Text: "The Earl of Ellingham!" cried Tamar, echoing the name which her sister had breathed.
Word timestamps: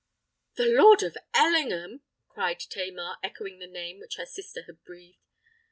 "The 0.55 0.73
Earl 0.75 1.05
of 1.05 1.15
Ellingham!" 1.35 2.01
cried 2.27 2.59
Tamar, 2.59 3.17
echoing 3.21 3.59
the 3.59 3.67
name 3.67 3.99
which 3.99 4.15
her 4.15 4.25
sister 4.25 4.63
had 4.63 4.83
breathed. 4.83 5.19